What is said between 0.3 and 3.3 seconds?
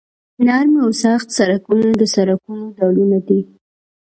نرم او سخت سرکونه د سرکونو ډولونه